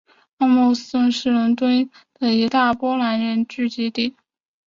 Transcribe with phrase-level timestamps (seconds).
[0.39, 4.15] 汉默史密斯是伦敦的一大波兰人聚居地。